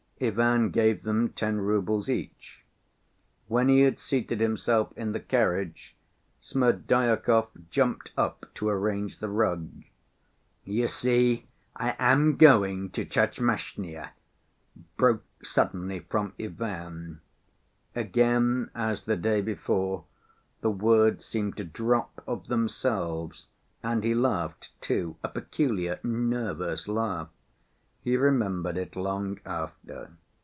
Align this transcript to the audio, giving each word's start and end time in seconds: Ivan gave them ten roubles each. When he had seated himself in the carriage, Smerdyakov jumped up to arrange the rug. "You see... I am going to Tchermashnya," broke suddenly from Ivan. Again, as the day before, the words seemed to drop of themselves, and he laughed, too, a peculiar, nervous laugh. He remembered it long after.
Ivan 0.23 0.69
gave 0.69 1.01
them 1.01 1.29
ten 1.29 1.61
roubles 1.61 2.07
each. 2.07 2.59
When 3.47 3.69
he 3.69 3.81
had 3.81 3.97
seated 3.99 4.39
himself 4.39 4.93
in 4.95 5.13
the 5.13 5.19
carriage, 5.19 5.95
Smerdyakov 6.43 7.47
jumped 7.71 8.11
up 8.15 8.45
to 8.53 8.69
arrange 8.69 9.17
the 9.17 9.29
rug. 9.29 9.71
"You 10.63 10.87
see... 10.87 11.47
I 11.75 11.95
am 11.97 12.35
going 12.35 12.91
to 12.91 13.03
Tchermashnya," 13.03 14.11
broke 14.95 15.25
suddenly 15.43 16.01
from 16.01 16.33
Ivan. 16.39 17.21
Again, 17.95 18.69
as 18.75 19.05
the 19.05 19.17
day 19.17 19.41
before, 19.41 20.03
the 20.61 20.69
words 20.69 21.25
seemed 21.25 21.57
to 21.57 21.63
drop 21.63 22.23
of 22.27 22.45
themselves, 22.45 23.47
and 23.81 24.03
he 24.03 24.13
laughed, 24.13 24.79
too, 24.81 25.15
a 25.23 25.27
peculiar, 25.29 25.99
nervous 26.03 26.87
laugh. 26.87 27.29
He 28.03 28.17
remembered 28.17 28.79
it 28.79 28.95
long 28.95 29.39
after. 29.45 30.13